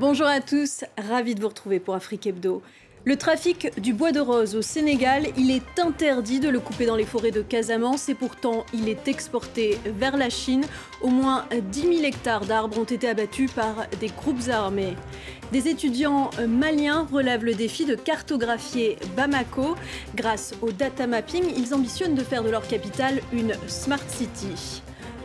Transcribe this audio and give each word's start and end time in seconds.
Bonjour 0.00 0.28
à 0.28 0.40
tous, 0.40 0.84
ravi 0.96 1.34
de 1.34 1.40
vous 1.40 1.48
retrouver 1.48 1.80
pour 1.80 1.96
Afrique 1.96 2.28
Hebdo. 2.28 2.62
Le 3.04 3.16
trafic 3.16 3.80
du 3.80 3.92
bois 3.92 4.12
de 4.12 4.20
rose 4.20 4.54
au 4.54 4.62
Sénégal, 4.62 5.26
il 5.36 5.50
est 5.50 5.80
interdit 5.80 6.38
de 6.38 6.48
le 6.48 6.60
couper 6.60 6.86
dans 6.86 6.94
les 6.94 7.04
forêts 7.04 7.32
de 7.32 7.42
Casamance 7.42 8.08
et 8.08 8.14
pourtant 8.14 8.64
il 8.72 8.88
est 8.88 9.08
exporté 9.08 9.76
vers 9.84 10.16
la 10.16 10.30
Chine. 10.30 10.64
Au 11.02 11.08
moins 11.08 11.46
10 11.50 11.80
000 11.80 11.92
hectares 12.04 12.44
d'arbres 12.44 12.78
ont 12.78 12.84
été 12.84 13.08
abattus 13.08 13.50
par 13.50 13.88
des 13.98 14.06
groupes 14.06 14.48
armés. 14.48 14.94
Des 15.50 15.66
étudiants 15.66 16.30
maliens 16.46 17.08
relèvent 17.12 17.44
le 17.44 17.54
défi 17.54 17.84
de 17.84 17.96
cartographier 17.96 18.98
Bamako. 19.16 19.74
Grâce 20.14 20.54
au 20.62 20.70
data 20.70 21.08
mapping, 21.08 21.42
ils 21.56 21.74
ambitionnent 21.74 22.14
de 22.14 22.22
faire 22.22 22.44
de 22.44 22.50
leur 22.50 22.68
capitale 22.68 23.20
une 23.32 23.52
smart 23.66 24.08
city. 24.08 24.80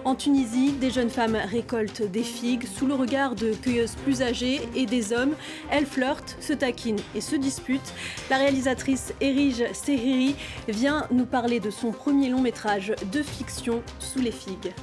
En 0.06 0.16
Tunisie, 0.16 0.74
des 0.74 0.92
jeunes 0.92 1.10
femmes 1.10 1.38
récoltent 1.38 2.02
des 2.02 2.24
figues 2.24 2.68
sous 2.68 2.86
le 2.86 2.94
regard 2.94 3.36
de 3.36 3.54
cueilleuses 3.54 3.96
plus 3.96 4.22
âgées 4.22 4.60
et 4.76 4.86
des 4.86 5.14
hommes. 5.14 5.34
Elles 5.72 5.86
flirtent, 5.86 6.36
se 6.42 6.52
taquinent 6.52 7.00
et 7.16 7.22
se 7.22 7.38
disputent. 7.38 7.94
La 8.30 8.38
réalisatrice 8.38 9.14
Erige 9.22 9.64
Sehiri 9.72 10.36
vient 10.68 11.08
nous 11.12 11.26
parler 11.26 11.62
de 11.62 11.70
son 11.70 11.92
premier 11.92 12.30
long 12.30 12.42
métrage 12.42 12.94
de 13.14 13.24
fiction 13.24 13.82
sous 14.00 14.20
les 14.20 14.32
figues. 14.32 14.74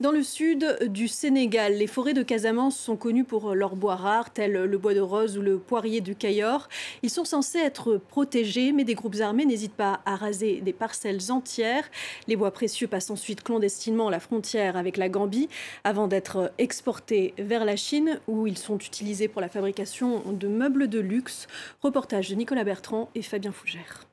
Dans 0.00 0.12
le 0.12 0.22
sud 0.22 0.78
du 0.86 1.08
Sénégal, 1.08 1.74
les 1.74 1.86
forêts 1.86 2.14
de 2.14 2.22
Casamance 2.22 2.74
sont 2.74 2.96
connues 2.96 3.24
pour 3.24 3.54
leurs 3.54 3.76
bois 3.76 3.96
rares, 3.96 4.32
tels 4.32 4.52
le 4.54 4.78
bois 4.78 4.94
de 4.94 5.00
rose 5.00 5.36
ou 5.36 5.42
le 5.42 5.58
poirier 5.58 6.00
du 6.00 6.16
Cayor. 6.16 6.70
Ils 7.02 7.10
sont 7.10 7.26
censés 7.26 7.58
être 7.58 7.98
protégés, 8.08 8.72
mais 8.72 8.84
des 8.84 8.94
groupes 8.94 9.20
armés 9.20 9.44
n'hésitent 9.44 9.74
pas 9.74 10.00
à 10.06 10.16
raser 10.16 10.62
des 10.62 10.72
parcelles 10.72 11.30
entières. 11.30 11.84
Les 12.28 12.36
bois 12.36 12.50
précieux 12.50 12.86
passent 12.86 13.10
ensuite 13.10 13.42
clandestinement 13.42 14.08
la 14.08 14.20
frontière 14.20 14.78
avec 14.78 14.96
la 14.96 15.10
Gambie 15.10 15.50
avant 15.84 16.08
d'être 16.08 16.50
exportés 16.56 17.34
vers 17.36 17.66
la 17.66 17.76
Chine, 17.76 18.20
où 18.26 18.46
ils 18.46 18.56
sont 18.56 18.78
utilisés 18.78 19.28
pour 19.28 19.42
la 19.42 19.50
fabrication 19.50 20.22
de 20.32 20.48
meubles 20.48 20.88
de 20.88 20.98
luxe. 20.98 21.46
Reportage 21.82 22.30
de 22.30 22.36
Nicolas 22.36 22.64
Bertrand 22.64 23.10
et 23.14 23.20
Fabien 23.20 23.52
Fougère. 23.52 24.09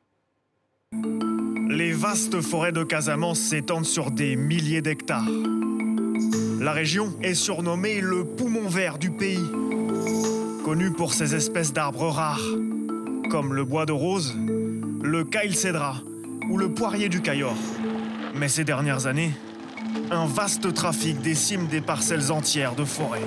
Les 1.77 1.91
vastes 1.91 2.41
forêts 2.41 2.71
de 2.71 2.83
Casamance 2.83 3.37
s'étendent 3.37 3.85
sur 3.85 4.09
des 4.09 4.35
milliers 4.35 4.81
d'hectares. 4.81 5.29
La 6.59 6.71
région 6.71 7.13
est 7.21 7.35
surnommée 7.35 8.01
le 8.01 8.25
poumon 8.25 8.67
vert 8.67 8.97
du 8.97 9.11
pays, 9.11 9.45
connu 10.65 10.91
pour 10.91 11.13
ses 11.13 11.35
espèces 11.35 11.73
d'arbres 11.73 12.09
rares, 12.09 12.41
comme 13.29 13.53
le 13.53 13.63
bois 13.63 13.85
de 13.85 13.91
rose, 13.91 14.35
le 15.03 15.23
cédra 15.53 15.97
ou 16.49 16.57
le 16.57 16.73
poirier 16.73 17.09
du 17.09 17.21
Cayor. 17.21 17.55
Mais 18.33 18.47
ces 18.47 18.63
dernières 18.63 19.05
années, 19.05 19.33
un 20.09 20.25
vaste 20.25 20.73
trafic 20.73 21.21
décime 21.21 21.67
des 21.67 21.81
parcelles 21.81 22.31
entières 22.31 22.73
de 22.73 22.85
forêt. 22.85 23.21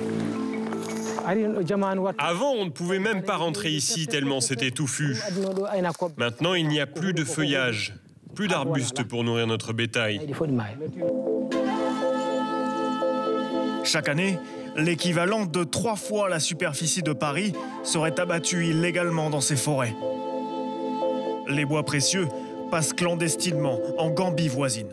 Avant, 2.17 2.51
on 2.51 2.65
ne 2.65 2.69
pouvait 2.69 2.99
même 2.99 3.23
pas 3.23 3.37
rentrer 3.37 3.69
ici 3.69 4.07
tellement 4.07 4.41
c'était 4.41 4.71
touffu. 4.71 5.15
Maintenant, 6.17 6.53
il 6.53 6.67
n'y 6.67 6.81
a 6.81 6.85
plus 6.85 7.13
de 7.13 7.23
feuillage, 7.23 7.93
plus 8.33 8.47
d'arbustes 8.47 9.03
pour 9.03 9.23
nourrir 9.23 9.47
notre 9.47 9.73
bétail. 9.73 10.19
Chaque 13.83 14.09
année, 14.09 14.37
l'équivalent 14.75 15.45
de 15.45 15.63
trois 15.63 15.95
fois 15.95 16.29
la 16.29 16.39
superficie 16.39 17.03
de 17.03 17.13
Paris 17.13 17.53
serait 17.83 18.19
abattu 18.19 18.67
illégalement 18.67 19.29
dans 19.29 19.41
ces 19.41 19.55
forêts. 19.55 19.95
Les 21.47 21.65
bois 21.65 21.83
précieux 21.83 22.27
passent 22.69 22.93
clandestinement 22.93 23.79
en 23.97 24.09
Gambie 24.09 24.47
voisine. 24.47 24.87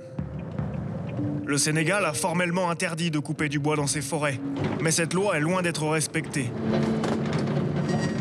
Le 1.46 1.56
Sénégal 1.56 2.04
a 2.04 2.12
formellement 2.12 2.68
interdit 2.70 3.10
de 3.10 3.18
couper 3.18 3.48
du 3.48 3.58
bois 3.58 3.76
dans 3.76 3.86
ses 3.86 4.02
forêts, 4.02 4.38
mais 4.82 4.90
cette 4.90 5.14
loi 5.14 5.36
est 5.36 5.40
loin 5.40 5.62
d'être 5.62 5.86
respectée. 5.86 6.50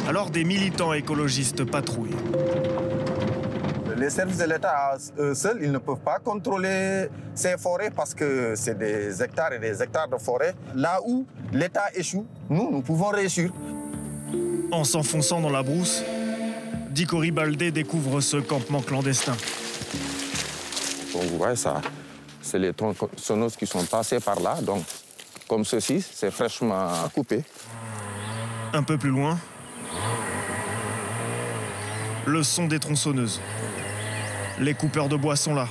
Alors 0.08 0.30
des 0.30 0.46
militants 0.46 0.94
écologistes 0.94 1.66
patrouillent. 1.66 2.16
Les 3.98 4.12
services 4.12 4.38
de 4.38 4.46
l'État 4.46 4.96
eux 5.18 5.34
seuls, 5.34 5.58
ils 5.60 5.72
ne 5.72 5.80
peuvent 5.80 5.98
pas 5.98 6.20
contrôler 6.20 7.10
ces 7.34 7.58
forêts 7.58 7.90
parce 7.90 8.14
que 8.14 8.54
c'est 8.56 8.78
des 8.78 9.24
hectares 9.24 9.54
et 9.54 9.60
des 9.60 9.82
hectares 9.82 10.08
de 10.08 10.18
forêt. 10.18 10.54
Là 10.76 11.00
où 11.04 11.26
l'État 11.52 11.86
échoue, 11.96 12.28
nous, 12.48 12.70
nous 12.70 12.82
pouvons 12.82 13.08
réussir. 13.08 13.52
En 14.72 14.84
s'enfonçant 14.84 15.42
dans 15.42 15.50
la 15.50 15.64
brousse, 15.64 16.04
Dicori 16.92 17.32
Baldé 17.32 17.72
découvre 17.72 18.22
ce 18.22 18.38
campement 18.38 18.82
clandestin. 18.82 19.36
Donc 21.14 21.24
vous 21.24 21.38
voyez 21.40 21.56
ça, 21.56 21.82
c'est 22.40 22.60
les 22.60 22.74
tronçonneuses 22.74 23.56
qui 23.56 23.66
sont 23.66 23.84
passées 23.84 24.20
par 24.20 24.40
là. 24.40 24.62
Donc, 24.62 24.84
comme 25.48 25.66
ceci, 25.66 26.02
c'est 26.02 26.30
fraîchement 26.30 26.90
coupé. 27.16 27.44
Un 28.74 28.84
peu 28.84 29.00
plus 29.00 29.10
loin, 29.10 29.40
le 32.28 32.44
son 32.44 32.68
des 32.68 32.80
tronçonneuses. 32.80 33.42
Les 34.60 34.74
coupeurs 34.74 35.08
de 35.08 35.16
bois 35.16 35.36
sont 35.36 35.54
là, 35.54 35.68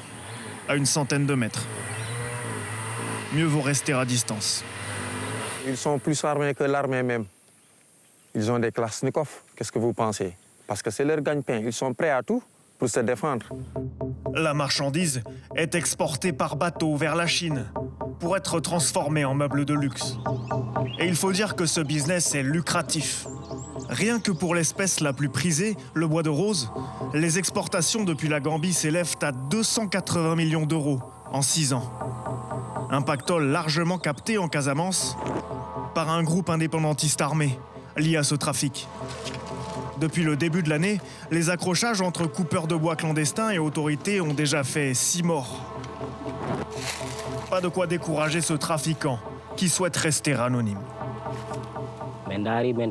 à 0.68 0.76
une 0.76 0.86
centaine 0.86 1.26
de 1.26 1.34
mètres. 1.34 1.66
Mieux 3.32 3.44
vaut 3.44 3.60
rester 3.60 3.92
à 3.92 4.04
distance. 4.04 4.62
Ils 5.66 5.76
sont 5.76 5.98
plus 5.98 6.22
armés 6.22 6.54
que 6.54 6.62
l'armée 6.62 7.02
même. 7.02 7.24
Ils 8.34 8.50
ont 8.50 8.60
des 8.60 8.70
Klasnikov. 8.70 9.28
Qu'est-ce 9.56 9.72
que 9.72 9.80
vous 9.80 9.92
pensez? 9.92 10.36
Parce 10.68 10.82
que 10.82 10.90
c'est 10.90 11.04
leur 11.04 11.20
gagne-pain. 11.20 11.62
Ils 11.64 11.72
sont 11.72 11.92
prêts 11.94 12.10
à 12.10 12.22
tout 12.22 12.42
pour 12.78 12.88
se 12.88 13.00
défendre. 13.00 13.46
La 14.34 14.54
marchandise 14.54 15.22
est 15.56 15.74
exportée 15.74 16.32
par 16.32 16.54
bateau 16.54 16.94
vers 16.94 17.16
la 17.16 17.26
Chine 17.26 17.66
pour 18.20 18.36
être 18.36 18.60
transformée 18.60 19.24
en 19.24 19.34
meubles 19.34 19.64
de 19.64 19.74
luxe. 19.74 20.16
Et 21.00 21.06
il 21.06 21.16
faut 21.16 21.32
dire 21.32 21.56
que 21.56 21.66
ce 21.66 21.80
business 21.80 22.34
est 22.34 22.42
lucratif. 22.42 23.26
Rien 23.88 24.18
que 24.18 24.32
pour 24.32 24.54
l'espèce 24.54 25.00
la 25.00 25.12
plus 25.12 25.28
prisée, 25.28 25.76
le 25.94 26.06
bois 26.06 26.22
de 26.22 26.28
rose, 26.28 26.70
les 27.14 27.38
exportations 27.38 28.04
depuis 28.04 28.28
la 28.28 28.40
Gambie 28.40 28.72
s'élèvent 28.72 29.16
à 29.22 29.32
280 29.32 30.34
millions 30.36 30.66
d'euros 30.66 31.00
en 31.32 31.42
6 31.42 31.72
ans. 31.72 31.90
Un 32.90 33.02
pactole 33.02 33.46
largement 33.48 33.98
capté 33.98 34.38
en 34.38 34.48
Casamance 34.48 35.16
par 35.94 36.10
un 36.10 36.22
groupe 36.22 36.50
indépendantiste 36.50 37.20
armé 37.20 37.58
lié 37.96 38.16
à 38.16 38.22
ce 38.22 38.34
trafic. 38.34 38.86
Depuis 39.98 40.24
le 40.24 40.36
début 40.36 40.62
de 40.62 40.68
l'année, 40.68 41.00
les 41.30 41.48
accrochages 41.48 42.02
entre 42.02 42.26
coupeurs 42.26 42.66
de 42.66 42.74
bois 42.74 42.96
clandestins 42.96 43.50
et 43.50 43.58
autorités 43.58 44.20
ont 44.20 44.34
déjà 44.34 44.62
fait 44.62 44.92
6 44.92 45.22
morts. 45.22 45.64
Pas 47.48 47.60
de 47.60 47.68
quoi 47.68 47.86
décourager 47.86 48.40
ce 48.40 48.52
trafiquant 48.52 49.18
qui 49.56 49.68
souhaite 49.68 49.96
rester 49.96 50.34
anonyme. 50.34 50.80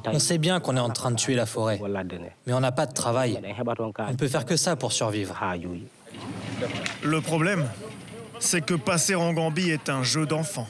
On 0.08 0.20
sait 0.20 0.38
bien 0.38 0.60
qu'on 0.60 0.78
est 0.78 0.82
en 0.82 0.90
train 0.90 1.12
de 1.12 1.16
tuer 1.16 1.36
la 1.36 1.46
forêt, 1.46 1.80
mais 2.46 2.54
on 2.54 2.60
n'a 2.60 2.72
pas 2.72 2.86
de 2.86 2.94
travail. 2.94 3.40
On 3.98 4.12
ne 4.12 4.18
peut 4.18 4.28
faire 4.28 4.46
que 4.46 4.56
ça 4.56 4.76
pour 4.76 4.92
survivre. 4.92 5.36
Le 7.04 7.22
problème, 7.22 7.66
c'est 8.40 8.62
que 8.62 8.74
passer 8.74 9.16
en 9.16 9.34
Gambie 9.34 9.70
est 9.70 9.90
un 9.90 10.04
jeu 10.04 10.26
d'enfant. 10.26 10.68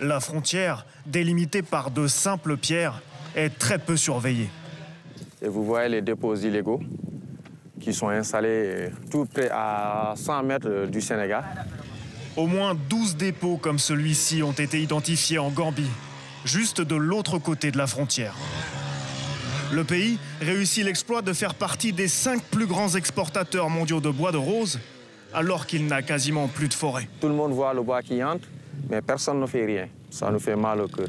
La 0.00 0.20
frontière, 0.20 0.84
délimitée 1.06 1.62
par 1.62 1.90
de 1.90 2.06
simples 2.06 2.56
pierres, 2.56 3.02
est 3.36 3.56
très 3.58 3.78
peu 3.78 3.96
surveillée. 3.96 4.50
Et 5.40 5.48
vous 5.48 5.64
voyez 5.64 5.88
les 5.88 6.02
dépôts 6.02 6.34
illégaux 6.36 6.80
qui 7.80 7.92
sont 7.92 8.08
installés 8.08 8.90
tout 9.10 9.26
près 9.26 9.48
à 9.50 10.14
100 10.16 10.42
mètres 10.44 10.86
du 10.86 11.00
Sénégal. 11.00 11.44
Au 12.36 12.46
moins 12.46 12.74
12 12.88 13.16
dépôts 13.16 13.56
comme 13.56 13.78
celui-ci 13.78 14.42
ont 14.42 14.52
été 14.52 14.80
identifiés 14.80 15.38
en 15.38 15.50
Gambie, 15.50 15.90
juste 16.44 16.80
de 16.80 16.94
l'autre 16.96 17.38
côté 17.38 17.70
de 17.70 17.78
la 17.78 17.86
frontière. 17.86 18.34
Le 19.72 19.84
pays 19.84 20.18
réussit 20.40 20.84
l'exploit 20.84 21.22
de 21.22 21.32
faire 21.32 21.54
partie 21.54 21.92
des 21.92 22.08
cinq 22.08 22.42
plus 22.42 22.66
grands 22.66 22.94
exportateurs 22.94 23.70
mondiaux 23.70 24.00
de 24.00 24.10
bois 24.10 24.32
de 24.32 24.36
rose, 24.36 24.78
alors 25.32 25.66
qu'il 25.66 25.86
n'a 25.86 26.02
quasiment 26.02 26.46
plus 26.48 26.68
de 26.68 26.74
forêt. 26.74 27.08
Tout 27.20 27.28
le 27.28 27.34
monde 27.34 27.52
voit 27.52 27.72
le 27.72 27.82
bois 27.82 28.02
qui 28.02 28.22
entre, 28.22 28.46
mais 28.90 29.00
personne 29.00 29.40
ne 29.40 29.46
fait 29.46 29.64
rien. 29.64 29.88
Ça 30.10 30.30
nous 30.30 30.40
fait 30.40 30.56
mal 30.56 30.80
au 30.82 30.88
cœur. 30.88 31.08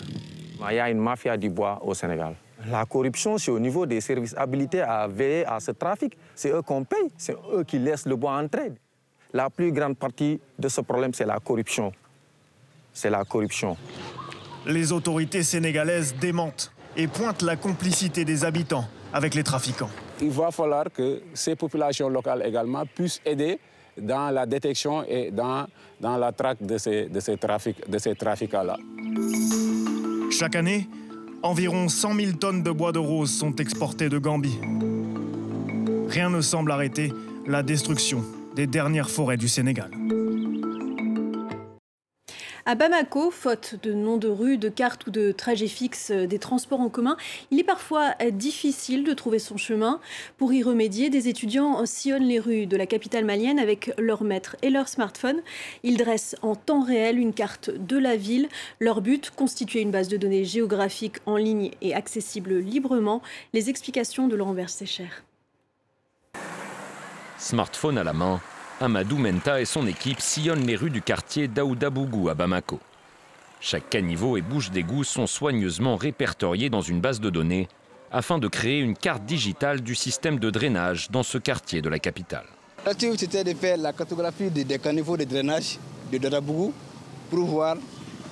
Il 0.70 0.76
y 0.76 0.80
a 0.80 0.90
une 0.90 1.00
mafia 1.00 1.36
du 1.36 1.50
bois 1.50 1.82
au 1.84 1.94
Sénégal. 1.94 2.36
La 2.70 2.86
corruption, 2.86 3.38
c'est 3.38 3.52
au 3.52 3.60
niveau 3.60 3.86
des 3.86 4.00
services 4.00 4.34
habilités 4.38 4.80
à 4.80 5.08
veiller 5.08 5.46
à 5.46 5.60
ce 5.60 5.72
trafic. 5.72 6.18
C'est 6.34 6.52
eux 6.52 6.62
qu'on 6.62 6.86
paye, 6.86 7.10
c'est 7.18 7.36
eux 7.54 7.66
qui 7.66 7.80
laissent 7.80 8.06
le 8.06 8.16
bois 8.16 8.38
entrer. 8.38 8.72
La 9.34 9.50
plus 9.50 9.74
grande 9.74 9.98
partie 9.98 10.40
de 10.58 10.70
ce 10.70 10.80
problème, 10.80 11.14
c'est 11.14 11.26
la 11.26 11.40
corruption. 11.40 11.92
C'est 12.94 13.10
la 13.10 13.26
corruption. 13.26 13.76
Les 14.66 14.92
autorités 14.92 15.44
sénégalaises 15.44 16.16
démentent 16.20 16.72
et 16.96 17.08
pointent 17.08 17.42
la 17.42 17.56
complicité 17.56 18.24
des 18.24 18.46
habitants 18.46 18.86
avec 19.12 19.36
les 19.36 19.44
trafiquants. 19.44 19.90
Il 20.22 20.30
va 20.30 20.52
falloir 20.52 20.86
que 20.92 21.22
ces 21.34 21.56
populations 21.56 22.08
locales 22.10 22.44
également 22.46 22.84
puissent 22.86 23.22
aider 23.26 23.60
dans 23.98 24.32
la 24.32 24.46
détection 24.46 25.04
et 25.08 25.32
dans, 25.32 25.68
dans 26.00 26.18
la 26.18 26.32
traque 26.32 26.64
de 26.66 26.78
ces, 26.78 27.06
de 27.08 27.20
ces, 27.20 27.38
trafics, 27.38 27.90
de 27.90 27.98
ces 27.98 28.16
trafiquants-là. 28.16 28.78
Chaque 30.32 30.56
année, 30.56 30.88
environ 31.44 31.90
100 31.90 32.16
000 32.16 32.32
tonnes 32.34 32.64
de 32.64 32.72
bois 32.72 32.92
de 32.92 33.00
rose 33.00 33.32
sont 33.32 33.56
exportées 33.58 34.10
de 34.10 34.18
Gambie. 34.18 34.60
Rien 36.08 36.30
ne 36.30 36.42
semble 36.42 36.72
arrêter 36.72 37.12
la 37.46 37.64
destruction 37.64 38.24
des 38.56 38.66
dernières 38.68 39.10
forêts 39.10 39.38
du 39.38 39.48
Sénégal. 39.48 39.92
À 42.66 42.76
Bamako, 42.76 43.30
faute 43.30 43.76
de 43.84 43.92
noms 43.92 44.16
de 44.16 44.30
rues, 44.30 44.58
de 44.58 44.70
cartes 44.70 45.06
ou 45.08 45.12
de 45.12 45.34
trajets 45.34 45.68
fixes 45.68 46.12
des 46.12 46.40
transports 46.40 46.80
en 46.80 46.88
commun, 46.88 47.18
il 47.52 47.60
est 47.60 47.66
parfois 47.66 48.16
difficile 48.32 49.04
de 49.04 49.12
trouver 49.12 49.40
son 49.40 49.58
chemin. 49.58 50.00
Pour 50.38 50.54
y 50.54 50.64
remédier, 50.64 51.10
des 51.10 51.28
étudiants 51.28 51.86
sillonnent 51.86 52.24
les 52.24 52.40
rues 52.40 52.66
de 52.66 52.78
la 52.78 52.86
capitale 52.86 53.26
malienne 53.26 53.60
avec 53.60 53.92
leur 53.98 54.24
maître 54.24 54.56
et 54.62 54.70
leur 54.70 54.88
smartphone. 54.88 55.42
Ils 55.84 55.98
dressent 55.98 56.38
en 56.42 56.56
temps 56.56 56.84
réel 56.84 57.20
une 57.20 57.34
carte 57.34 57.70
de 57.70 57.98
la 57.98 58.16
ville. 58.16 58.48
Leur 58.80 59.02
but, 59.02 59.30
constituer 59.32 59.82
une 59.82 59.92
base 59.92 60.08
de 60.08 60.16
données 60.16 60.46
géographique 60.46 61.18
en 61.26 61.36
ligne 61.36 61.72
et 61.82 61.94
accessible 61.94 62.58
librement. 62.60 63.22
Les 63.52 63.70
explications 63.70 64.30
de 64.30 64.38
Laurent 64.38 64.54
Versécher. 64.54 65.10
Smartphone 67.38 67.98
à 67.98 68.06
la 68.06 68.14
main, 68.14 68.40
Amadou 68.82 69.18
Menta 69.18 69.62
et 69.62 69.66
son 69.66 69.86
équipe 69.88 70.20
sillonnent 70.20 70.66
les 70.66 70.76
rues 70.76 70.90
du 70.90 71.02
quartier 71.02 71.48
d'Aoudabougou 71.48 72.30
à 72.30 72.34
Bamako. 72.34 72.80
Chaque 73.62 73.90
caniveau 73.90 74.36
et 74.36 74.42
bouche 74.42 74.72
d'égout 74.72 75.04
sont 75.04 75.28
soigneusement 75.28 75.96
répertoriés 75.96 76.70
dans 76.70 76.82
une 76.82 77.00
base 77.00 77.22
de 77.22 77.30
données 77.30 77.68
afin 78.12 78.38
de 78.40 78.48
créer 78.48 78.80
une 78.80 78.96
carte 78.96 79.24
digitale 79.26 79.82
du 79.82 79.96
système 79.96 80.40
de 80.40 80.50
drainage 80.50 81.10
dans 81.12 81.24
ce 81.24 81.38
quartier 81.38 81.82
de 81.82 81.90
la 81.90 82.00
capitale. 82.00 82.46
C'était 83.18 83.44
de 83.44 83.54
faire 83.54 83.78
la 83.78 83.94
cartographie 83.94 84.50
des 84.50 84.80
caniveaux 84.80 85.16
de 85.16 85.24
drainage 85.24 85.80
de 86.12 86.18
Dadabougou 86.18 86.74
pour 87.30 87.46
voir 87.46 87.78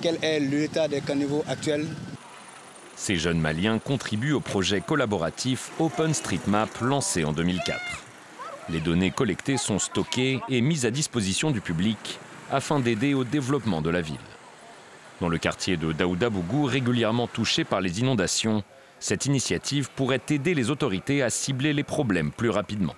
quel 0.02 0.18
est 0.22 0.40
l'état 0.40 0.86
des 0.88 1.00
caniveaux 1.00 1.44
actuels. 1.48 1.86
Ces 2.94 3.16
jeunes 3.16 3.40
Maliens 3.40 3.78
contribuent 3.78 4.32
au 4.32 4.40
projet 4.40 4.80
collaboratif 4.80 5.70
OpenStreetMap 5.78 6.68
lancé 6.80 7.24
en 7.24 7.32
2004. 7.32 7.80
Les 8.68 8.80
données 8.80 9.10
collectées 9.10 9.56
sont 9.56 9.78
stockées 9.78 10.40
et 10.48 10.60
mises 10.60 10.86
à 10.86 10.90
disposition 10.90 11.50
du 11.50 11.60
public 11.60 12.18
afin 12.50 12.80
d'aider 12.80 13.14
au 13.14 13.24
développement 13.24 13.82
de 13.82 13.90
la 13.90 14.00
ville. 14.00 14.16
Dans 15.20 15.28
le 15.28 15.38
quartier 15.38 15.76
de 15.76 15.92
Daoudabougou, 15.92 16.64
régulièrement 16.64 17.26
touché 17.26 17.64
par 17.64 17.80
les 17.80 18.00
inondations, 18.00 18.62
cette 19.00 19.26
initiative 19.26 19.90
pourrait 19.96 20.22
aider 20.30 20.54
les 20.54 20.70
autorités 20.70 21.22
à 21.22 21.30
cibler 21.30 21.72
les 21.72 21.82
problèmes 21.82 22.30
plus 22.30 22.50
rapidement. 22.50 22.94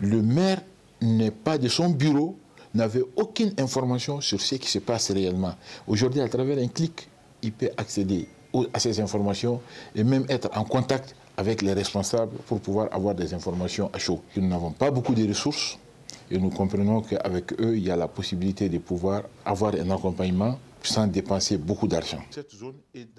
Le 0.00 0.22
maire 0.22 0.62
n'est 1.00 1.30
pas 1.30 1.58
de 1.58 1.68
son 1.68 1.90
bureau, 1.90 2.38
n'avait 2.74 3.04
aucune 3.16 3.52
information 3.58 4.20
sur 4.20 4.40
ce 4.40 4.54
qui 4.54 4.68
se 4.68 4.78
passe 4.78 5.10
réellement. 5.10 5.54
Aujourd'hui, 5.88 6.20
à 6.20 6.28
travers 6.28 6.58
un 6.58 6.68
clic, 6.68 7.08
il 7.42 7.52
peut 7.52 7.70
accéder 7.76 8.28
à 8.72 8.78
ces 8.78 9.00
informations 9.00 9.60
et 9.94 10.04
même 10.04 10.24
être 10.28 10.50
en 10.56 10.64
contact 10.64 11.14
avec 11.36 11.62
les 11.62 11.72
responsables 11.72 12.36
pour 12.46 12.60
pouvoir 12.60 12.88
avoir 12.92 13.14
des 13.14 13.32
informations 13.34 13.90
à 13.92 13.98
chaud. 13.98 14.22
Nous 14.36 14.46
n'avons 14.48 14.72
pas 14.72 14.90
beaucoup 14.90 15.14
de 15.14 15.26
ressources 15.26 15.78
et 16.30 16.38
nous 16.38 16.50
comprenons 16.50 17.00
qu'avec 17.00 17.52
eux, 17.60 17.76
il 17.76 17.84
y 17.84 17.90
a 17.90 17.96
la 17.96 18.08
possibilité 18.08 18.68
de 18.68 18.78
pouvoir 18.78 19.22
avoir 19.44 19.74
un 19.74 19.90
accompagnement 19.90 20.58
sans 20.82 21.06
dépenser 21.06 21.58
beaucoup 21.58 21.88
d'argent. 21.88 22.22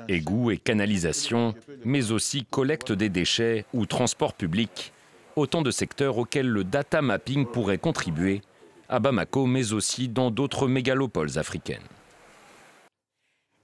Égouts 0.08 0.52
et 0.52 0.58
canalisation, 0.58 1.54
mais 1.86 2.12
aussi 2.12 2.46
collecte 2.46 2.92
des 2.92 3.10
déchets 3.10 3.66
ou 3.74 3.86
transport 3.86 4.34
public, 4.34 4.94
autant 5.36 5.62
de 5.62 5.72
secteurs 5.72 6.18
auxquels 6.18 6.48
le 6.48 6.64
data 6.64 7.02
mapping 7.02 7.46
pourrait 7.46 7.78
contribuer 7.78 8.42
à 8.90 9.00
Bamako, 9.00 9.46
mais 9.46 9.74
aussi 9.74 10.08
dans 10.08 10.32
d'autres 10.32 10.68
mégalopoles 10.68 11.38
africaines. 11.38 11.80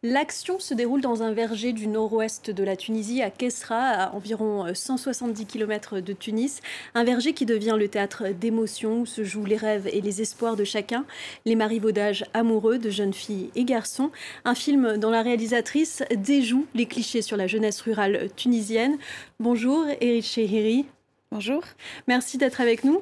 L'action 0.03 0.59
se 0.59 0.75
déroule 0.75 1.01
dans 1.01 1.23
un 1.23 1.33
verger 1.33 1.73
du 1.73 1.87
nord-ouest 1.87 2.51
de 2.51 2.63
la 2.63 2.75
Tunisie, 2.75 3.23
à 3.23 3.31
Kessra, 3.31 3.79
à 3.79 4.13
environ 4.13 4.71
170 4.71 5.47
km 5.47 6.01
de 6.01 6.13
Tunis. 6.13 6.61
Un 6.93 7.03
verger 7.03 7.33
qui 7.33 7.47
devient 7.47 7.75
le 7.79 7.87
théâtre 7.87 8.27
d'émotions 8.27 9.01
où 9.01 9.05
se 9.07 9.23
jouent 9.23 9.45
les 9.45 9.57
rêves 9.57 9.89
et 9.91 10.01
les 10.01 10.21
espoirs 10.21 10.55
de 10.55 10.63
chacun, 10.63 11.03
les 11.45 11.55
marivaudages 11.55 12.25
amoureux 12.35 12.77
de 12.77 12.91
jeunes 12.91 13.15
filles 13.15 13.49
et 13.55 13.63
garçons. 13.63 14.11
Un 14.45 14.53
film 14.53 14.97
dont 14.97 15.09
la 15.09 15.23
réalisatrice 15.23 16.03
déjoue 16.15 16.67
les 16.75 16.85
clichés 16.85 17.23
sur 17.23 17.35
la 17.35 17.47
jeunesse 17.47 17.81
rurale 17.81 18.29
tunisienne. 18.35 18.99
Bonjour, 19.39 19.83
Eric 19.99 20.25
Chehiri. 20.25 20.85
Bonjour. 21.31 21.63
Merci 22.07 22.37
d'être 22.37 22.61
avec 22.61 22.83
nous. 22.83 23.01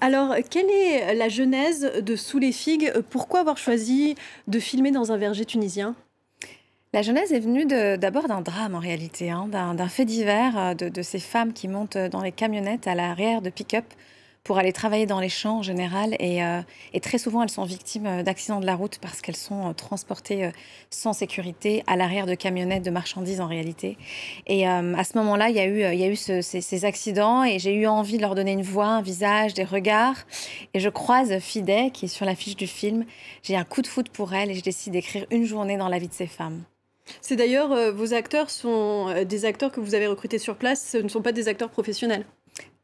Alors, 0.00 0.34
quelle 0.50 0.68
est 0.68 1.14
la 1.14 1.28
genèse 1.28 1.92
de 2.02 2.16
Sous 2.16 2.40
les 2.40 2.52
figues? 2.52 2.92
Pourquoi 3.08 3.38
avoir 3.38 3.56
choisi 3.56 4.16
de 4.48 4.58
filmer 4.58 4.90
dans 4.90 5.12
un 5.12 5.16
verger 5.16 5.44
tunisien? 5.44 5.94
La 6.94 7.02
genèse 7.02 7.32
est 7.32 7.40
venue 7.40 7.66
d'abord 7.66 8.28
d'un 8.28 8.40
drame 8.40 8.74
en 8.74 8.78
réalité, 8.78 9.30
hein, 9.30 9.46
d'un 9.48 9.88
fait 9.88 10.06
divers 10.06 10.58
euh, 10.58 10.74
de, 10.74 11.02
ces 11.02 11.18
femmes 11.18 11.52
qui 11.52 11.68
montent 11.68 11.98
dans 11.98 12.22
les 12.22 12.32
camionnettes 12.32 12.86
à 12.86 12.94
l'arrière 12.94 13.42
de 13.42 13.50
pick-up 13.50 13.84
pour 14.42 14.56
aller 14.56 14.72
travailler 14.72 15.04
dans 15.04 15.20
les 15.20 15.28
champs 15.28 15.58
en 15.58 15.62
général. 15.62 16.16
Et, 16.18 16.42
euh, 16.42 16.62
très 17.02 17.18
souvent, 17.18 17.42
elles 17.42 17.50
sont 17.50 17.64
victimes 17.64 18.06
euh, 18.06 18.22
d'accidents 18.22 18.60
de 18.60 18.64
la 18.64 18.74
route 18.74 19.00
parce 19.02 19.20
qu'elles 19.20 19.36
sont 19.36 19.74
transportées 19.74 20.50
sans 20.88 21.12
sécurité 21.12 21.84
à 21.86 21.94
l'arrière 21.94 22.24
de 22.24 22.34
camionnettes 22.34 22.84
de 22.84 22.90
marchandises 22.90 23.42
en 23.42 23.48
réalité. 23.48 23.98
Et 24.46 24.66
à 24.66 25.04
ce 25.04 25.18
moment-là, 25.18 25.50
il 25.50 25.56
y 25.56 25.60
a 25.60 26.08
eu, 26.08 26.16
ces, 26.16 26.84
accidents 26.86 27.44
et 27.44 27.58
j'ai 27.58 27.74
eu 27.74 27.86
envie 27.86 28.16
de 28.16 28.22
leur 28.22 28.34
donner 28.34 28.52
une 28.52 28.62
voix, 28.62 28.86
un 28.86 29.02
visage, 29.02 29.52
des 29.52 29.64
regards. 29.64 30.16
Et 30.72 30.80
je 30.80 30.88
croise 30.88 31.38
Fideh, 31.38 31.90
qui 31.92 32.06
est 32.06 32.08
sur 32.08 32.24
l'affiche 32.24 32.56
du 32.56 32.66
film. 32.66 33.04
J'ai 33.42 33.56
un 33.56 33.64
coup 33.64 33.82
de 33.82 33.86
foot 33.86 34.08
pour 34.08 34.32
elle 34.32 34.50
et 34.50 34.54
je 34.54 34.62
décide 34.62 34.94
d'écrire 34.94 35.26
une 35.30 35.44
journée 35.44 35.76
dans 35.76 35.88
la 35.88 35.98
vie 35.98 36.08
de 36.08 36.14
ces 36.14 36.26
femmes. 36.26 36.64
C'est 37.20 37.36
d'ailleurs, 37.36 37.72
euh, 37.72 37.92
vos 37.92 38.14
acteurs 38.14 38.50
sont 38.50 39.08
euh, 39.08 39.24
des 39.24 39.44
acteurs 39.44 39.72
que 39.72 39.80
vous 39.80 39.94
avez 39.94 40.06
recrutés 40.06 40.38
sur 40.38 40.56
place, 40.56 40.90
ce 40.92 40.98
ne 40.98 41.08
sont 41.08 41.22
pas 41.22 41.32
des 41.32 41.48
acteurs 41.48 41.70
professionnels. 41.70 42.24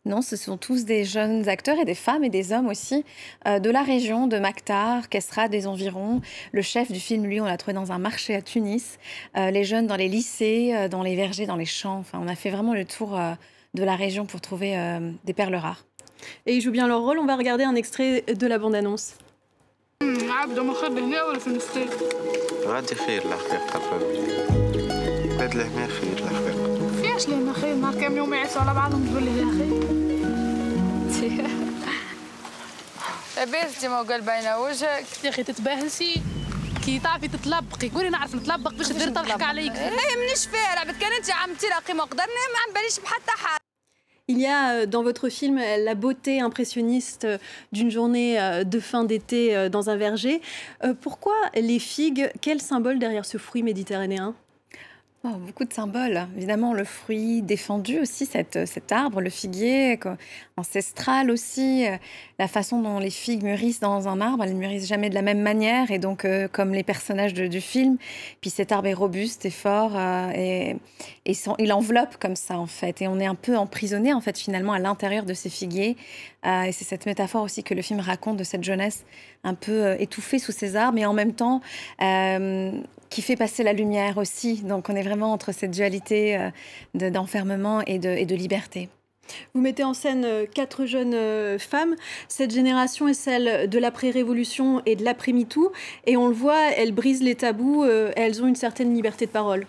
Non, 0.06 0.20
ce 0.20 0.36
sont 0.36 0.58
tous 0.58 0.84
des 0.84 1.04
jeunes 1.04 1.48
acteurs 1.48 1.78
et 1.78 1.86
des 1.86 1.94
femmes 1.94 2.24
et 2.24 2.28
des 2.28 2.52
hommes 2.52 2.68
aussi 2.68 3.04
euh, 3.46 3.58
de 3.58 3.70
la 3.70 3.82
région 3.82 4.26
de 4.26 4.38
Maktar, 4.38 5.08
Kestra, 5.08 5.48
des 5.48 5.66
environs. 5.66 6.20
Le 6.52 6.60
chef 6.60 6.92
du 6.92 7.00
film, 7.00 7.24
lui, 7.24 7.40
on 7.40 7.46
l'a 7.46 7.56
trouvé 7.56 7.72
dans 7.72 7.90
un 7.90 7.98
marché 7.98 8.34
à 8.34 8.42
Tunis. 8.42 8.98
les 9.34 9.64
jeunes 9.64 9.86
dans 9.86 9.96
les 9.96 10.08
lycées, 10.08 10.88
dans 10.90 11.02
les 11.02 11.16
vergers, 11.16 11.46
dans 11.46 11.56
les 11.56 11.64
champs. 11.64 11.98
Enfin, 11.98 12.20
on 12.22 12.28
a 12.28 12.34
fait 12.34 12.50
vraiment 12.50 12.74
le 12.74 12.84
tour 12.84 13.18
de 13.72 13.82
la 13.82 13.96
région 13.96 14.26
pour 14.26 14.42
trouver 14.42 14.76
des 15.24 15.32
perles 15.32 15.54
rares. 15.54 15.86
Et 16.44 16.54
ils 16.54 16.60
jouent 16.60 16.70
bien 16.70 16.86
leur 16.86 17.00
rôle. 17.00 17.18
On 17.18 17.26
va 17.26 17.36
regarder 17.36 17.64
un 17.64 17.74
extrait 17.74 18.22
de 18.22 18.46
la 18.46 18.58
bande-annonce. 18.58 19.14
عبده 20.02 20.62
مخبي 20.62 21.00
هنا 21.00 21.22
ولا 21.24 21.38
في 21.38 21.46
المستيق؟ 21.46 21.90
غادي 22.66 22.94
خير 22.94 23.22
الحقيقة 23.22 23.80
هاد 25.42 25.52
الهنا 25.54 25.86
خير 25.86 26.12
الحقيقة 26.18 26.90
فياش 27.02 27.28
لهنا 27.28 27.52
خير 27.52 27.74
نهار 27.74 27.94
كامل 28.00 28.16
يوم 28.16 28.34
يعيشوا 28.34 28.60
على 28.60 28.74
بعضهم 28.74 29.06
تقول 29.10 29.22
لي 29.24 29.30
هنا 29.30 29.50
خير. 29.58 29.84
لبستي 33.38 33.88
ما 33.88 34.02
قال 34.02 34.20
باينة 34.20 34.58
وجهك. 34.58 35.04
يا 35.24 35.30
أخي 35.30 35.42
تتباهسي 35.42 36.22
كي 36.84 36.98
تعرفي 36.98 37.28
تطلبقي 37.28 37.88
قولي 37.88 38.08
نعرف 38.10 38.34
نطلبق 38.34 38.70
باش 38.72 38.88
تدير 38.88 39.08
تضحك 39.08 39.42
عليك. 39.42 39.72
لا 39.72 40.10
يهمنيش 40.12 40.46
فيها. 40.46 40.74
لعبت 40.74 41.00
كان 41.00 41.12
أنت 41.12 41.30
عم 41.30 41.54
تيرا 41.54 41.78
قيمه 41.78 42.04
قدرني 42.04 42.26
ما 42.54 42.58
عم 42.68 42.74
باليش 42.74 43.00
بحتى 43.00 43.30
حال 43.30 43.63
Il 44.26 44.40
y 44.40 44.46
a 44.46 44.70
euh, 44.70 44.86
dans 44.86 45.02
votre 45.02 45.28
film 45.28 45.56
la 45.58 45.94
beauté 45.94 46.40
impressionniste 46.40 47.26
euh, 47.26 47.36
d'une 47.72 47.90
journée 47.90 48.40
euh, 48.40 48.64
de 48.64 48.80
fin 48.80 49.04
d'été 49.04 49.68
dans 49.68 49.90
un 49.90 49.96
verger. 49.96 50.40
Pourquoi 51.02 51.34
les 51.54 51.78
figues? 51.78 52.30
Quel 52.40 52.60
symbole 52.60 52.98
derrière 52.98 53.26
ce 53.26 53.36
fruit 53.36 53.62
méditerranéen? 53.62 54.34
Oh, 55.26 55.38
beaucoup 55.38 55.64
de 55.64 55.72
symboles. 55.72 56.28
Évidemment, 56.36 56.74
le 56.74 56.84
fruit 56.84 57.40
défendu 57.40 57.98
aussi, 57.98 58.26
cette, 58.26 58.66
cet 58.66 58.92
arbre, 58.92 59.22
le 59.22 59.30
figuier, 59.30 59.98
ancestral 60.58 61.30
aussi. 61.30 61.86
Euh, 61.86 61.96
la 62.38 62.46
façon 62.46 62.82
dont 62.82 62.98
les 62.98 63.08
figues 63.08 63.42
mûrissent 63.42 63.80
dans 63.80 64.06
un 64.06 64.20
arbre, 64.20 64.44
elles 64.44 64.52
ne 64.52 64.58
mûrissent 64.58 64.86
jamais 64.86 65.08
de 65.08 65.14
la 65.14 65.22
même 65.22 65.40
manière. 65.40 65.90
Et 65.90 65.98
donc, 65.98 66.26
euh, 66.26 66.46
comme 66.52 66.74
les 66.74 66.82
personnages 66.82 67.32
du 67.32 67.60
film, 67.62 67.96
puis 68.42 68.50
cet 68.50 68.70
arbre 68.70 68.86
est 68.86 68.92
robuste 68.92 69.46
et 69.46 69.50
fort 69.50 69.92
euh, 69.96 70.30
et, 70.34 70.76
et 71.24 71.32
il 71.58 71.72
enveloppe 71.72 72.18
comme 72.18 72.36
ça, 72.36 72.58
en 72.58 72.66
fait. 72.66 73.00
Et 73.00 73.08
on 73.08 73.18
est 73.18 73.24
un 73.24 73.34
peu 73.34 73.56
emprisonné, 73.56 74.12
en 74.12 74.20
fait, 74.20 74.38
finalement, 74.38 74.74
à 74.74 74.78
l'intérieur 74.78 75.24
de 75.24 75.32
ces 75.32 75.48
figuiers. 75.48 75.96
et 76.44 76.72
c'est 76.72 76.84
cette 76.84 77.06
métaphore 77.06 77.44
aussi 77.44 77.62
que 77.62 77.72
le 77.72 77.80
film 77.80 78.00
raconte 78.00 78.36
de 78.36 78.44
cette 78.44 78.62
jeunesse 78.62 79.06
un 79.42 79.54
peu 79.54 79.96
étouffée 79.98 80.38
sous 80.38 80.52
ces 80.52 80.76
arbres, 80.76 80.96
mais 80.96 81.06
en 81.06 81.14
même 81.14 81.32
temps 81.32 81.62
qui 83.10 83.22
fait 83.22 83.36
passer 83.36 83.62
la 83.62 83.72
lumière 83.72 84.18
aussi. 84.18 84.62
Donc 84.62 84.88
on 84.88 84.96
est 84.96 85.02
vraiment 85.02 85.32
entre 85.32 85.52
cette 85.52 85.70
dualité 85.70 86.38
euh, 86.38 87.10
d'enfermement 87.10 87.82
et, 87.86 87.98
de, 87.98 88.34
liberté. 88.34 88.88
Vous 89.54 89.60
mettez 89.60 89.84
en 89.84 89.94
scène 89.94 90.24
euh, 90.24 90.46
quatre 90.46 90.86
jeunes 90.86 91.14
euh, 91.14 91.58
femmes. 91.58 91.96
Cette 92.28 92.52
génération 92.52 93.08
est 93.08 93.14
celle 93.14 93.68
de 93.68 93.78
l'après-révolution 93.78 94.82
et 94.86 94.96
de 94.96 95.04
l'après-MeToo. 95.04 95.72
Et 96.06 96.16
on 96.16 96.28
le 96.28 96.34
voit, 96.34 96.70
elles 96.76 96.92
brisent 96.92 97.22
les 97.22 97.34
tabous, 97.34 97.84
elles 97.84 98.42
ont 98.42 98.46
une 98.46 98.56
certaine 98.56 98.94
liberté 98.94 99.26
de 99.26 99.30
parole. 99.30 99.66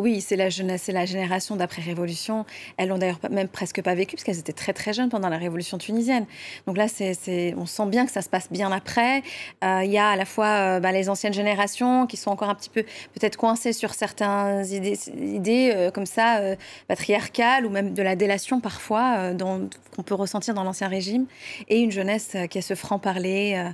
Oui, 0.00 0.22
c'est 0.22 0.36
la 0.36 0.48
jeunesse, 0.48 0.84
c'est 0.84 0.92
la 0.92 1.04
génération 1.04 1.56
d'après-révolution. 1.56 2.46
Elles 2.78 2.88
l'ont 2.88 2.96
d'ailleurs 2.96 3.18
même 3.30 3.48
presque 3.48 3.82
pas 3.82 3.94
vécu 3.94 4.16
parce 4.16 4.24
qu'elles 4.24 4.38
étaient 4.38 4.54
très 4.54 4.72
très 4.72 4.94
jeunes 4.94 5.10
pendant 5.10 5.28
la 5.28 5.36
révolution 5.36 5.76
tunisienne. 5.76 6.24
Donc 6.66 6.78
là, 6.78 6.86
on 7.58 7.66
sent 7.66 7.86
bien 7.86 8.06
que 8.06 8.10
ça 8.10 8.22
se 8.22 8.30
passe 8.30 8.50
bien 8.50 8.72
après. 8.72 9.22
Euh, 9.62 9.82
il 9.84 9.90
y 9.90 9.98
a 9.98 10.08
à 10.08 10.16
la 10.16 10.24
fois 10.24 10.46
euh, 10.46 10.80
bah, 10.80 10.90
les 10.90 11.10
anciennes 11.10 11.34
générations 11.34 12.06
qui 12.06 12.16
sont 12.16 12.30
encore 12.30 12.48
un 12.48 12.54
petit 12.54 12.70
peu 12.70 12.84
peut-être 13.12 13.36
coincées 13.36 13.74
sur 13.74 13.92
certaines 13.92 14.64
idées, 14.72 14.98
idées 15.18 15.70
euh, 15.74 15.90
comme 15.90 16.06
ça, 16.06 16.40
patriarcales 16.88 17.66
ou 17.66 17.68
même 17.68 17.92
de 17.92 18.02
la 18.02 18.16
délation 18.16 18.58
parfois, 18.58 19.34
qu'on 19.94 20.02
peut 20.02 20.14
ressentir 20.14 20.54
dans 20.54 20.64
l'ancien 20.64 20.88
régime, 20.88 21.26
et 21.68 21.78
une 21.78 21.90
jeunesse 21.90 22.38
qui 22.48 22.56
a 22.56 22.62
ce 22.62 22.74
franc-parler 22.74 23.70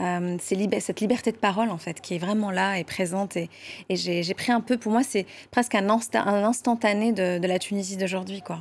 euh, 0.00 0.36
cette 0.40 1.00
liberté 1.00 1.32
de 1.32 1.36
parole 1.36 1.70
en 1.70 1.78
fait 1.78 2.00
qui 2.00 2.14
est 2.14 2.18
vraiment 2.18 2.50
là 2.50 2.78
et 2.78 2.84
présente. 2.84 3.36
Et, 3.36 3.48
j'ai 3.90 4.34
pris 4.34 4.52
un 4.52 4.60
peu, 4.60 4.76
pour 4.76 4.92
moi, 4.92 5.02
c'est 5.02 5.26
presque 5.50 5.74
un, 5.74 5.88
un 5.88 6.44
instantané 6.44 7.12
de, 7.12 7.46
la 7.46 7.58
Tunisie 7.58 7.96
d'aujourd'hui, 7.96 8.42
quoi. 8.42 8.60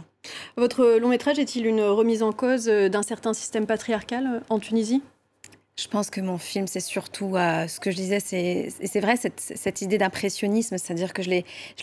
Votre 0.57 0.97
long 0.99 1.09
métrage 1.09 1.39
est-il 1.39 1.65
une 1.65 1.81
remise 1.81 2.23
en 2.23 2.33
cause 2.33 2.65
d'un 2.65 3.03
certain 3.03 3.33
système 3.33 3.65
patriarcal 3.65 4.43
en 4.49 4.59
Tunisie? 4.59 5.01
Je 5.79 5.87
pense 5.87 6.09
que 6.09 6.19
mon 6.19 6.37
film, 6.37 6.67
c'est 6.67 6.81
surtout 6.81 7.37
euh, 7.37 7.65
ce 7.69 7.79
que 7.79 7.89
je 7.89 7.95
disais, 7.95 8.19
c'est 8.19 8.99
vrai 8.99 9.15
cette, 9.15 9.81
idée 9.81 9.97
d'impressionnisme, 9.97 10.77
c'est-à-dire 10.77 11.13
que 11.13 11.23
je 11.23 11.29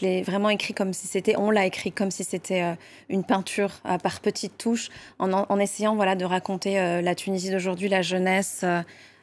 l'ai 0.02 0.22
vraiment 0.22 0.50
écrit 0.50 0.74
comme 0.74 0.92
si 0.92 1.06
c'était, 1.06 1.34
on 1.38 1.50
l'a 1.50 1.64
écrit 1.64 1.92
comme 1.92 2.10
si 2.10 2.22
c'était 2.22 2.62
euh, 2.62 2.74
une 3.08 3.24
peinture 3.24 3.70
euh, 3.86 3.96
par 3.96 4.20
petites 4.20 4.58
touches, 4.58 4.90
en, 5.18 5.32
en, 5.32 5.58
essayant 5.58 5.96
voilà 5.96 6.14
de 6.14 6.26
raconter 6.26 6.74
la 7.00 7.14
Tunisie 7.14 7.50
d'aujourd'hui, 7.50 7.88
la 7.88 8.02
jeunesse, 8.02 8.66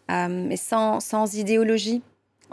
mais 0.10 0.58
sans, 0.58 1.00
sans 1.00 1.36
idéologie 1.36 2.02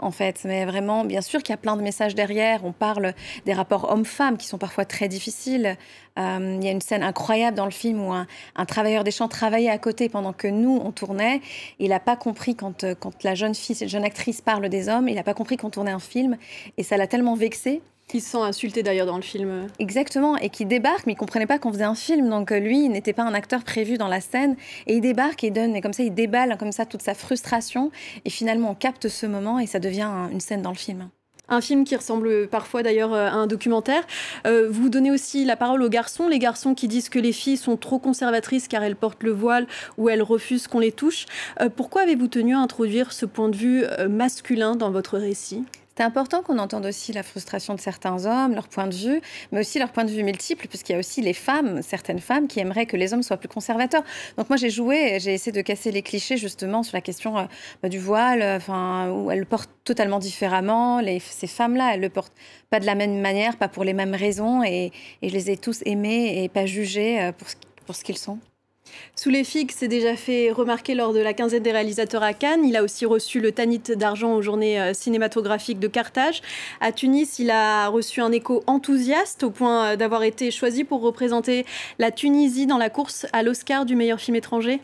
en 0.01 0.11
fait. 0.11 0.41
Mais 0.45 0.65
vraiment, 0.65 1.05
bien 1.05 1.21
sûr 1.21 1.41
qu'il 1.41 1.53
y 1.53 1.53
a 1.53 1.57
plein 1.57 1.77
de 1.77 1.81
messages 1.81 2.15
derrière. 2.15 2.65
On 2.65 2.71
parle 2.71 3.13
des 3.45 3.53
rapports 3.53 3.91
hommes-femmes 3.91 4.37
qui 4.37 4.47
sont 4.47 4.57
parfois 4.57 4.83
très 4.85 5.07
difficiles. 5.07 5.77
Euh, 6.19 6.57
il 6.59 6.65
y 6.65 6.67
a 6.67 6.71
une 6.71 6.81
scène 6.81 7.03
incroyable 7.03 7.55
dans 7.55 7.65
le 7.65 7.71
film 7.71 8.01
où 8.01 8.11
un, 8.11 8.27
travailleur 8.65 9.03
des 9.03 9.11
champs 9.11 9.27
travaillait 9.27 9.69
à 9.69 9.77
côté 9.77 10.09
pendant 10.09 10.33
que 10.33 10.47
nous, 10.47 10.81
on 10.83 10.91
tournait. 10.91 11.41
Il 11.79 11.89
n'a 11.89 11.99
pas 11.99 12.15
compris 12.15 12.55
quand, 12.55 12.83
euh, 12.83 12.95
quand 12.99 13.23
la 13.23 13.35
jeune 13.35 13.55
fille, 13.55 13.75
cette 13.75 13.89
jeune 13.89 14.03
actrice 14.03 14.41
parle 14.41 14.67
des 14.67 14.89
hommes, 14.89 15.07
il 15.07 15.15
n'a 15.15 15.23
pas 15.23 15.33
compris 15.33 15.57
qu'on 15.57 15.69
tournait 15.69 15.91
un 15.91 15.99
film. 15.99 16.37
Et 16.77 16.83
ça 16.83 16.97
l'a 16.97 17.07
tellement 17.07 17.35
vexé 17.35 17.81
qui 18.11 18.19
se 18.19 18.31
sent 18.31 18.41
insulté 18.41 18.83
d'ailleurs 18.83 19.05
dans 19.05 19.15
le 19.15 19.21
film. 19.21 19.67
Exactement, 19.79 20.35
et 20.35 20.49
qui 20.49 20.65
débarque, 20.65 21.07
mais 21.07 21.13
il 21.13 21.15
comprenait 21.15 21.47
pas 21.47 21.59
qu'on 21.59 21.71
faisait 21.71 21.85
un 21.85 21.95
film, 21.95 22.29
donc 22.29 22.51
euh, 22.51 22.59
lui, 22.59 22.83
il 22.83 22.89
n'était 22.89 23.13
pas 23.13 23.23
un 23.23 23.33
acteur 23.33 23.63
prévu 23.63 23.97
dans 23.97 24.09
la 24.09 24.19
scène, 24.19 24.57
et 24.85 24.95
il 24.95 25.01
débarque 25.01 25.45
et 25.45 25.49
donne, 25.49 25.77
et 25.77 25.81
comme 25.81 25.93
ça, 25.93 26.03
il 26.03 26.13
déballe 26.13 26.57
comme 26.57 26.73
ça 26.73 26.85
toute 26.85 27.01
sa 27.01 27.13
frustration, 27.13 27.89
et 28.25 28.29
finalement, 28.29 28.71
on 28.71 28.75
capte 28.75 29.07
ce 29.07 29.25
moment 29.25 29.59
et 29.59 29.65
ça 29.65 29.79
devient 29.79 30.09
une 30.31 30.41
scène 30.41 30.61
dans 30.61 30.71
le 30.71 30.77
film 30.77 31.09
un 31.49 31.59
film 31.59 31.83
qui 31.83 31.97
ressemble 31.97 32.47
parfois 32.47 32.81
d'ailleurs 32.81 33.13
euh, 33.13 33.27
à 33.27 33.33
un 33.33 33.45
documentaire. 33.45 34.03
Euh, 34.47 34.69
vous 34.71 34.87
donnez 34.87 35.11
aussi 35.11 35.43
la 35.43 35.57
parole 35.57 35.83
aux 35.83 35.89
garçons, 35.89 36.29
les 36.29 36.39
garçons 36.39 36.73
qui 36.75 36.87
disent 36.87 37.09
que 37.09 37.19
les 37.19 37.33
filles 37.33 37.57
sont 37.57 37.75
trop 37.75 37.99
conservatrices 37.99 38.69
car 38.69 38.83
elles 38.83 38.95
portent 38.95 39.23
le 39.23 39.31
voile 39.31 39.67
ou 39.97 40.07
elles 40.07 40.21
refusent 40.21 40.67
qu'on 40.67 40.79
les 40.79 40.93
touche. 40.93 41.25
pourquoi 41.75 42.03
avez-vous 42.03 42.29
tenu 42.29 42.55
à 42.55 42.59
introduire 42.59 43.11
ce 43.11 43.25
point 43.25 43.49
de 43.49 43.57
vue 43.57 43.83
masculin 44.07 44.77
dans 44.77 44.91
votre 44.91 45.17
récit? 45.17 45.65
C'est 46.01 46.07
important 46.07 46.41
qu'on 46.41 46.57
entende 46.57 46.87
aussi 46.87 47.13
la 47.13 47.21
frustration 47.21 47.75
de 47.75 47.79
certains 47.79 48.25
hommes, 48.25 48.55
leur 48.55 48.67
point 48.67 48.87
de 48.87 48.95
vue, 48.95 49.21
mais 49.51 49.59
aussi 49.59 49.77
leur 49.77 49.91
point 49.91 50.03
de 50.03 50.09
vue 50.09 50.23
multiple, 50.23 50.67
puisqu'il 50.67 50.93
y 50.93 50.95
a 50.95 50.97
aussi 50.97 51.21
les 51.21 51.33
femmes, 51.33 51.83
certaines 51.83 52.17
femmes, 52.17 52.47
qui 52.47 52.59
aimeraient 52.59 52.87
que 52.87 52.97
les 52.97 53.13
hommes 53.13 53.21
soient 53.21 53.37
plus 53.37 53.47
conservateurs. 53.47 54.01
Donc 54.35 54.49
moi, 54.49 54.57
j'ai 54.57 54.71
joué, 54.71 55.19
j'ai 55.19 55.35
essayé 55.35 55.51
de 55.51 55.61
casser 55.61 55.91
les 55.91 56.01
clichés 56.01 56.37
justement 56.37 56.81
sur 56.81 56.97
la 56.97 57.01
question 57.01 57.37
euh, 57.37 57.43
bah, 57.83 57.89
du 57.89 57.99
voile, 57.99 58.41
enfin, 58.41 59.11
où 59.11 59.29
elles 59.29 59.41
le 59.41 59.45
portent 59.45 59.69
totalement 59.83 60.17
différemment. 60.17 61.03
Ces 61.19 61.45
femmes-là, 61.45 61.91
elles 61.93 62.01
le 62.01 62.09
portent 62.09 62.33
pas 62.71 62.79
de 62.79 62.87
la 62.87 62.95
même 62.95 63.21
manière, 63.21 63.57
pas 63.57 63.67
pour 63.67 63.83
les 63.83 63.93
mêmes 63.93 64.15
raisons, 64.15 64.63
et, 64.63 64.91
je 65.21 65.29
les 65.29 65.51
ai 65.51 65.57
tous 65.57 65.83
aimées 65.85 66.43
et 66.43 66.49
pas 66.49 66.65
jugées 66.65 67.21
euh, 67.21 67.31
pour 67.85 67.95
ce 67.95 68.03
qu'ils 68.03 68.17
sont. 68.17 68.39
Sous 69.15 69.29
les 69.29 69.43
figues 69.43 69.71
s'est 69.71 69.87
déjà 69.87 70.15
fait 70.15 70.51
remarquer 70.51 70.95
lors 70.95 71.13
de 71.13 71.19
la 71.19 71.33
quinzaine 71.33 71.63
des 71.63 71.71
réalisateurs 71.71 72.23
à 72.23 72.33
Cannes. 72.33 72.65
Il 72.65 72.75
a 72.75 72.83
aussi 72.83 73.05
reçu 73.05 73.39
le 73.39 73.51
Tanit 73.51 73.83
d'argent 73.95 74.33
aux 74.33 74.41
journées 74.41 74.79
euh, 74.79 74.93
cinématographiques 74.93 75.79
de 75.79 75.87
Carthage. 75.87 76.41
À 76.79 76.91
Tunis, 76.91 77.39
il 77.39 77.51
a 77.51 77.87
reçu 77.87 78.21
un 78.21 78.31
écho 78.31 78.63
enthousiaste 78.67 79.43
au 79.43 79.51
point 79.51 79.85
euh, 79.91 79.95
d'avoir 79.95 80.23
été 80.23 80.49
choisi 80.51 80.83
pour 80.83 81.01
représenter 81.01 81.65
la 81.99 82.11
Tunisie 82.11 82.65
dans 82.65 82.77
la 82.77 82.89
course 82.89 83.25
à 83.33 83.43
l'Oscar 83.43 83.85
du 83.85 83.95
meilleur 83.95 84.19
film 84.19 84.35
étranger. 84.35 84.81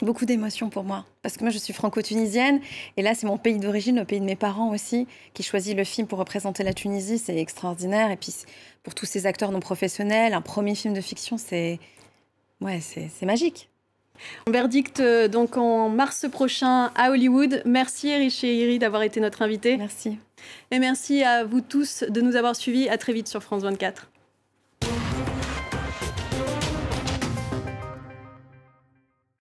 Beaucoup 0.00 0.26
d'émotions 0.26 0.70
pour 0.70 0.84
moi, 0.84 1.04
parce 1.22 1.36
que 1.36 1.42
moi 1.42 1.50
je 1.50 1.58
suis 1.58 1.72
franco-tunisienne, 1.72 2.60
et 2.96 3.02
là 3.02 3.14
c'est 3.16 3.26
mon 3.26 3.36
pays 3.36 3.58
d'origine, 3.58 3.96
le 3.96 4.04
pays 4.04 4.20
de 4.20 4.24
mes 4.24 4.36
parents 4.36 4.70
aussi, 4.70 5.08
qui 5.34 5.42
choisit 5.42 5.76
le 5.76 5.82
film 5.82 6.06
pour 6.06 6.20
représenter 6.20 6.62
la 6.62 6.72
Tunisie, 6.72 7.18
c'est 7.18 7.36
extraordinaire. 7.36 8.12
Et 8.12 8.16
puis 8.16 8.32
pour 8.84 8.94
tous 8.94 9.06
ces 9.06 9.26
acteurs 9.26 9.50
non 9.50 9.58
professionnels, 9.58 10.34
un 10.34 10.40
premier 10.40 10.76
film 10.76 10.94
de 10.94 11.00
fiction, 11.00 11.36
c'est 11.36 11.80
Ouais, 12.60 12.80
c'est 12.80 13.26
magique. 13.26 13.68
On 14.46 14.50
verdict 14.50 15.00
euh, 15.00 15.28
donc 15.28 15.56
en 15.56 15.88
mars 15.88 16.26
prochain 16.30 16.90
à 16.96 17.10
Hollywood. 17.10 17.62
Merci 17.64 18.08
Erich 18.08 18.42
et 18.44 18.54
Iri 18.54 18.78
d'avoir 18.78 19.02
été 19.02 19.20
notre 19.20 19.42
invité. 19.42 19.76
Merci. 19.76 20.18
Et 20.70 20.78
merci 20.78 21.22
à 21.22 21.44
vous 21.44 21.60
tous 21.60 22.04
de 22.08 22.20
nous 22.20 22.36
avoir 22.36 22.56
suivis. 22.56 22.88
À 22.88 22.98
très 22.98 23.12
vite 23.12 23.28
sur 23.28 23.42
France 23.42 23.62
24. 23.62 24.10